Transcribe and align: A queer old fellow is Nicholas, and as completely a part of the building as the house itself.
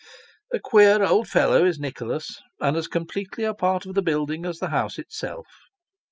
A 0.51 0.59
queer 0.59 1.03
old 1.03 1.27
fellow 1.27 1.63
is 1.63 1.79
Nicholas, 1.79 2.41
and 2.59 2.75
as 2.75 2.87
completely 2.87 3.43
a 3.43 3.53
part 3.53 3.85
of 3.85 3.93
the 3.93 4.01
building 4.01 4.47
as 4.47 4.57
the 4.57 4.69
house 4.69 4.97
itself. 4.97 5.45